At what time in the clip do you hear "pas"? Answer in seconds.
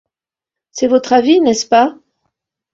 1.67-1.95